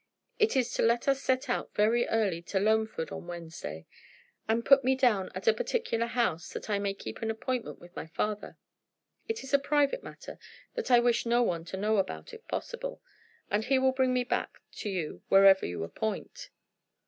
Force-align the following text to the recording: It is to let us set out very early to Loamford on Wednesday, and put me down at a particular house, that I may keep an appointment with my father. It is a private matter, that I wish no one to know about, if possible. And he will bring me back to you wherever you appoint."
It 0.39 0.55
is 0.55 0.73
to 0.73 0.81
let 0.81 1.07
us 1.07 1.21
set 1.21 1.47
out 1.47 1.75
very 1.75 2.07
early 2.07 2.41
to 2.43 2.57
Loamford 2.59 3.11
on 3.11 3.27
Wednesday, 3.27 3.85
and 4.49 4.65
put 4.65 4.83
me 4.83 4.95
down 4.95 5.29
at 5.35 5.47
a 5.47 5.53
particular 5.53 6.07
house, 6.07 6.49
that 6.53 6.71
I 6.71 6.79
may 6.79 6.95
keep 6.95 7.21
an 7.21 7.29
appointment 7.29 7.77
with 7.77 7.95
my 7.95 8.07
father. 8.07 8.57
It 9.27 9.43
is 9.43 9.53
a 9.53 9.59
private 9.59 10.01
matter, 10.01 10.39
that 10.73 10.89
I 10.89 10.99
wish 10.99 11.27
no 11.27 11.43
one 11.43 11.65
to 11.65 11.77
know 11.77 11.97
about, 11.97 12.33
if 12.33 12.47
possible. 12.47 12.99
And 13.51 13.65
he 13.65 13.77
will 13.77 13.91
bring 13.91 14.11
me 14.11 14.23
back 14.23 14.59
to 14.77 14.89
you 14.89 15.21
wherever 15.27 15.67
you 15.67 15.83
appoint." 15.83 16.49